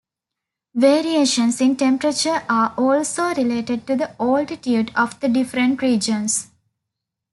Variations 0.73 1.61
in 1.61 1.75
temperature 1.75 2.43
are 2.49 2.73
also 2.75 3.35
related 3.35 3.85
to 3.85 3.95
the 3.95 4.15
altitude 4.19 4.91
of 4.95 5.19
the 5.19 5.29
different 5.29 5.79
regions. 5.83 6.47